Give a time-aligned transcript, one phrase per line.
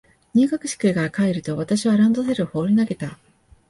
[0.33, 3.19] 入学式から帰ると、私はランドセルを放り投げた。